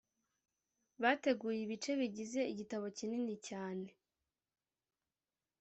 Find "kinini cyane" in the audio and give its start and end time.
2.97-3.87